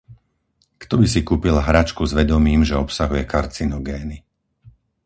[0.81, 4.17] Kto by si kúpil hračku s vedomím, že obsahuje karcinogény?